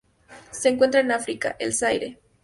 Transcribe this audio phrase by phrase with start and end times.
[0.49, 2.17] Se encuentran en África: el Zaire.